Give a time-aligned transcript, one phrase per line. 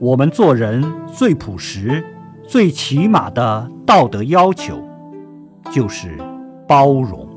[0.00, 2.04] 我们做人最朴实
[2.46, 4.80] 最起码的道德要求
[5.72, 6.16] 就是
[6.68, 7.27] 包容。